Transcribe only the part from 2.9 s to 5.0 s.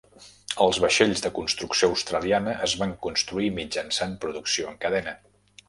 construir mitjançant producció en